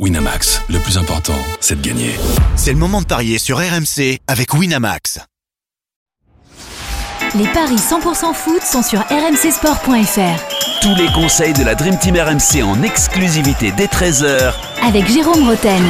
[0.00, 2.10] Winamax, le plus important, c'est de gagner.
[2.56, 5.20] C'est le moment de parier sur RMC avec Winamax.
[7.36, 10.82] Les paris 100% foot sont sur rmcsport.fr.
[10.82, 14.52] Tous les conseils de la Dream Team RMC en exclusivité dès 13h
[14.84, 15.84] Avec Jérôme Roten.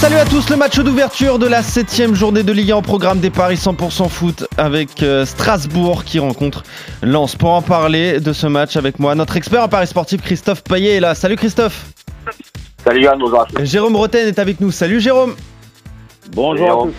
[0.00, 3.20] Salut à tous, le match d'ouverture de la 7 journée de Ligue 1 au programme
[3.20, 6.64] des paris 100% foot avec euh, Strasbourg qui rencontre
[7.02, 7.36] Lens.
[7.36, 10.96] Pour en parler de ce match avec moi, notre expert en paris sportif Christophe Payet
[10.96, 11.14] est là.
[11.14, 11.84] Salut Christophe
[12.88, 14.70] Salut Yann, bonjour Jérôme Roten est avec nous.
[14.70, 15.34] Salut Jérôme.
[16.32, 16.94] Bonjour à tous.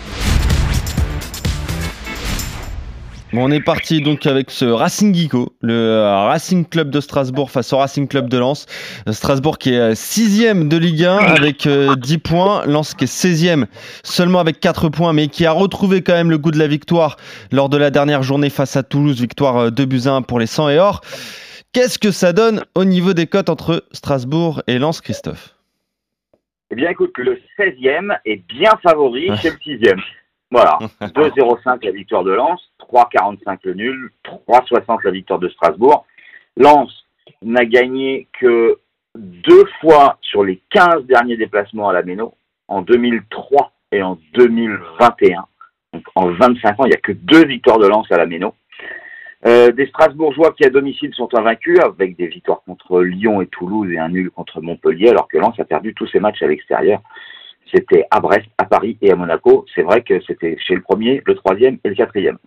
[3.32, 7.50] Bon, on est parti donc avec ce Racing Geeko, le euh, Racing Club de Strasbourg
[7.50, 8.66] face au Racing Club de Lens.
[9.08, 13.66] Euh, Strasbourg qui est sixième de Ligue 1 avec 10 points, Lens qui est 16e
[14.04, 17.16] seulement avec 4 points, mais qui a retrouvé quand même le goût de la victoire
[17.50, 20.68] lors de la dernière journée face à Toulouse, victoire 2 buts 1 pour les 100
[20.68, 21.00] et or.
[21.72, 25.56] Qu'est-ce que ça donne au niveau des cotes entre Strasbourg et Lens, Christophe?
[26.70, 30.02] Eh bien, écoute, que le 16e est bien favori chez le 6e.
[30.50, 36.06] Voilà, 2,05 la victoire de Lens, 3,45 le nul, 3,60 la victoire de Strasbourg.
[36.56, 36.90] Lens
[37.42, 38.78] n'a gagné que
[39.16, 42.34] deux fois sur les 15 derniers déplacements à la Méno,
[42.68, 45.44] en 2003 et en 2021.
[45.92, 48.54] Donc en 25 ans, il n'y a que deux victoires de Lens à la Méno.
[49.46, 53.90] Euh, des Strasbourgeois qui à domicile sont invaincus avec des victoires contre Lyon et Toulouse
[53.90, 57.00] et un nul contre Montpellier, alors que Lens a perdu tous ses matchs à l'extérieur.
[57.72, 59.64] C'était à Brest, à Paris et à Monaco.
[59.74, 62.38] C'est vrai que c'était chez le premier, le troisième et le quatrième.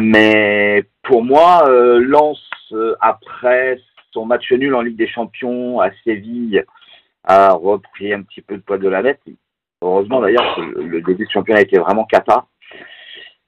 [0.00, 3.78] Mais pour moi, euh, Lens, euh, après
[4.12, 6.64] son match nul en Ligue des Champions à Séville,
[7.24, 9.20] a repris un petit peu de poids de la bête.
[9.80, 12.46] Heureusement d'ailleurs, le début de championnat était vraiment cata.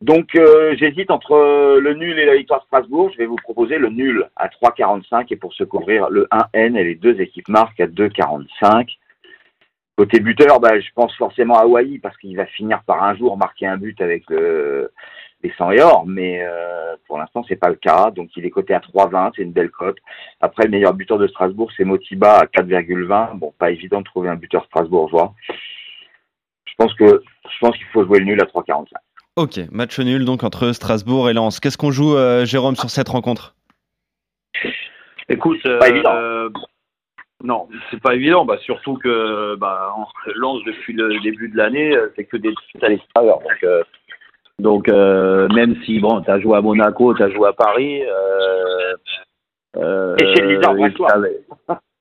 [0.04, 3.10] Donc euh, j'hésite entre le nul et la victoire de Strasbourg.
[3.14, 6.84] Je vais vous proposer le nul à 3,45 et pour se couvrir le 1N et
[6.84, 8.98] les deux équipes marquent à 2,45.
[9.96, 13.38] Côté buteur, bah, je pense forcément à Hawaii parce qu'il va finir par un jour
[13.38, 14.92] marquer un but avec le,
[15.42, 18.10] les 100 et or, mais euh, pour l'instant c'est pas le cas.
[18.10, 19.96] Donc il est coté à 3,20, c'est une belle cote.
[20.42, 23.38] Après le meilleur buteur de Strasbourg, c'est Motiba à 4,20.
[23.38, 25.32] Bon, pas évident de trouver un buteur strasbourgeois.
[26.66, 28.88] Je pense que je pense qu'il faut jouer le nul à 3,45.
[29.36, 31.58] Ok, match nul donc entre Strasbourg et Lens.
[31.58, 33.54] Qu'est-ce qu'on joue, euh, Jérôme, sur cette rencontre?
[35.28, 36.14] Écoute, pas évident.
[36.14, 36.48] euh,
[37.42, 38.44] non, c'est pas évident.
[38.44, 39.92] Bah, surtout que bah,
[40.36, 43.40] Lens, depuis le début de l'année, euh, c'est que des à l'extérieur.
[43.40, 43.82] Donc, euh,
[44.60, 48.02] donc euh, même si bon, tu as joué à Monaco, tu as joué à Paris.
[48.02, 48.94] Euh,
[49.76, 51.08] euh, Et chez le leader brestois.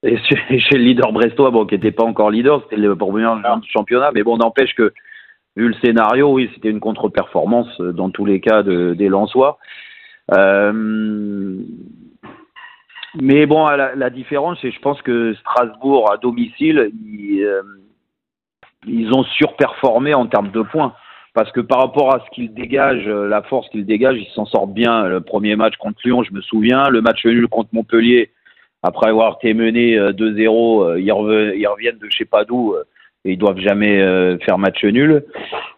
[0.03, 2.95] Et chez, et chez le leader brestois, bon, qui n'était pas encore leader, c'était le
[2.95, 3.25] premier
[3.61, 4.11] du championnat.
[4.13, 4.93] Mais bon, n'empêche que,
[5.55, 9.57] vu le scénario, oui, c'était une contre-performance euh, dans tous les cas de, des Lensois.
[10.33, 11.61] Euh,
[13.21, 17.61] mais bon, la, différence, c'est je pense que Strasbourg, à domicile, ils, euh,
[18.87, 20.93] ils ont surperformé en termes de points.
[21.35, 24.73] Parce que par rapport à ce qu'ils dégagent, la force qu'ils dégagent, ils s'en sortent
[24.73, 25.07] bien.
[25.07, 26.89] Le premier match contre Lyon, je me souviens.
[26.89, 28.29] Le match nul contre Montpellier,
[28.83, 32.45] après avoir été mené euh, 2-0, euh, ils, rev- ils reviennent de je sais pas
[32.45, 32.75] d'où
[33.25, 35.23] et ils doivent jamais euh, faire match nul.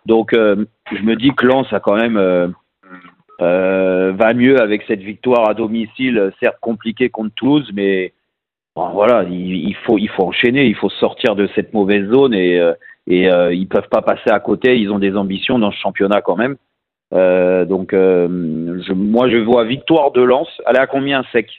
[0.05, 2.47] Donc, euh, je me dis que Lens a quand même euh,
[3.41, 8.13] euh, va mieux avec cette victoire à domicile, certes compliquée contre Toulouse, mais
[8.75, 12.59] bon, voilà, il, faut il faut enchaîner, il faut sortir de cette mauvaise zone et
[12.59, 12.73] euh,
[13.07, 14.77] et euh, ils peuvent pas passer à côté.
[14.77, 16.57] Ils ont des ambitions dans ce championnat quand même.
[17.11, 20.49] Donc, je, moi, je vois victoire de Lens.
[20.67, 21.49] Elle est à combien sec?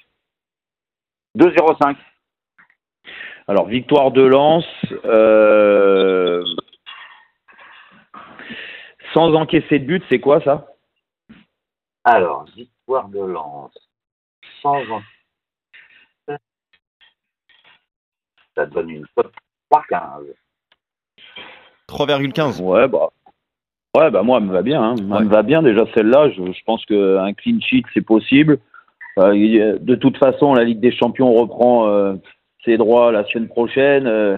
[1.38, 1.96] 2,05.
[3.48, 4.64] Alors, victoire de Lens,
[5.04, 6.42] euh,
[9.14, 10.66] sans encaisser de but, c'est quoi ça?
[12.04, 13.72] Alors, victoire de Lens.
[14.62, 15.00] Sans en...
[18.56, 19.32] Ça donne une cote
[19.72, 20.22] 3,15.
[21.88, 22.62] 3,15.
[22.62, 23.10] Ouais, bah.
[23.96, 24.82] Ouais, bah moi, elle me va bien.
[24.82, 24.94] Hein.
[24.98, 25.20] Elle Ouais.
[25.24, 26.30] me va bien déjà celle-là.
[26.30, 28.58] Je, je pense qu'un clean sheet, c'est possible.
[29.18, 32.14] Euh, de toute façon, la Ligue des Champions reprend euh,
[32.66, 34.06] ses droits la semaine prochaine.
[34.06, 34.36] Euh,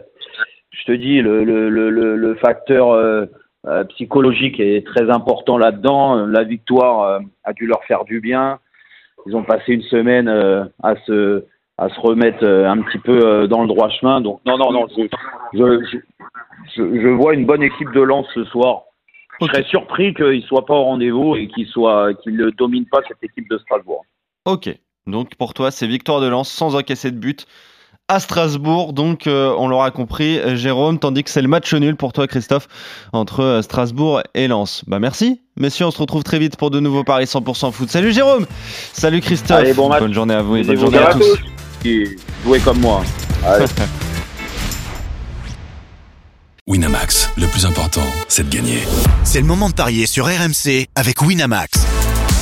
[0.70, 3.26] je te dis, le, le, le, facteur euh,
[3.66, 6.26] euh, psychologique est très important là-dedans.
[6.26, 8.60] La victoire a dû leur faire du bien.
[9.26, 11.44] Ils ont passé une semaine à se
[11.78, 14.20] à se remettre un petit peu dans le droit chemin.
[14.20, 15.02] Donc non, non, non, je,
[15.54, 15.98] je, je,
[16.76, 18.82] je, je vois une bonne équipe de Lens ce soir.
[19.40, 22.88] Je serais surpris qu'ils ne soient pas au rendez-vous et qu'ils soient qu'ils ne dominent
[22.90, 24.04] pas cette équipe de Strasbourg.
[24.44, 24.68] Ok,
[25.06, 27.46] donc pour toi, c'est victoire de Lens sans encaisser de but
[28.08, 28.92] à Strasbourg.
[28.92, 32.68] Donc, euh, on l'aura compris, Jérôme, tandis que c'est le match nul pour toi, Christophe,
[33.12, 34.82] entre euh, Strasbourg et Lens.
[34.86, 37.90] Bah merci, messieurs, on se retrouve très vite pour de nouveaux paris 100% foot.
[37.90, 38.46] Salut Jérôme,
[38.92, 39.58] salut Christophe.
[39.58, 40.00] Allez, bon match.
[40.00, 41.38] bonne journée à vous et bonne journée à tous.
[42.44, 43.02] Jouez comme moi.
[43.46, 43.66] Allez.
[46.66, 48.80] Winamax, le plus important, c'est de gagner.
[49.24, 51.86] C'est le moment de parier sur RMC avec Winamax.